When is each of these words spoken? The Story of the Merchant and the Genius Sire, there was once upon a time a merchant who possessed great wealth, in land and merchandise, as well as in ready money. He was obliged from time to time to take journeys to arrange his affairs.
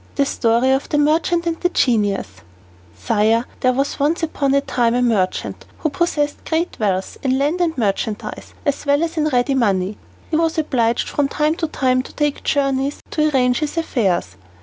The 0.15 0.25
Story 0.25 0.71
of 0.71 0.89
the 0.89 0.97
Merchant 0.97 1.45
and 1.45 1.61
the 1.61 1.69
Genius 1.69 2.27
Sire, 2.97 3.45
there 3.59 3.71
was 3.71 3.99
once 3.99 4.23
upon 4.23 4.55
a 4.55 4.61
time 4.61 4.95
a 4.95 5.01
merchant 5.03 5.63
who 5.77 5.89
possessed 5.91 6.43
great 6.43 6.75
wealth, 6.79 7.19
in 7.21 7.37
land 7.37 7.61
and 7.61 7.77
merchandise, 7.77 8.55
as 8.65 8.83
well 8.87 9.03
as 9.03 9.15
in 9.17 9.27
ready 9.27 9.53
money. 9.53 9.99
He 10.31 10.37
was 10.37 10.57
obliged 10.57 11.07
from 11.07 11.27
time 11.27 11.53
to 11.57 11.67
time 11.67 12.01
to 12.01 12.13
take 12.13 12.43
journeys 12.43 12.99
to 13.11 13.29
arrange 13.29 13.59
his 13.59 13.77
affairs. 13.77 14.37